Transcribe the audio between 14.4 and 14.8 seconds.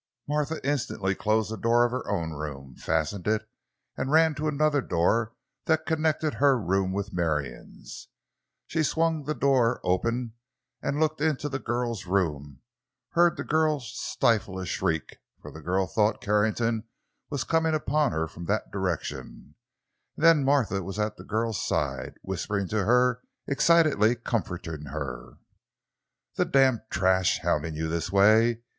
a